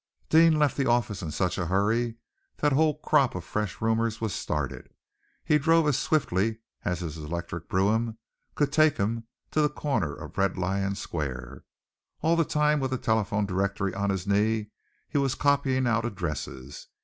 [0.29, 2.15] Deane left the office in such a hurry
[2.57, 4.89] that a whole crop of fresh rumors were started.
[5.45, 8.17] He drove as swiftly as his electric brougham
[8.55, 11.65] could take him to the corner of Red Lion Square.
[12.23, 14.71] All the time with a telephone directory on his knee,
[15.07, 16.87] he was copying out addresses.